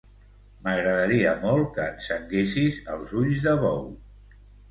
M'agradaria 0.67 1.33
molt 1.43 1.67
que 1.75 1.85
encenguessis 1.97 2.81
els 2.97 3.15
ulls 3.23 3.45
de 3.47 3.57
bou. 3.67 3.87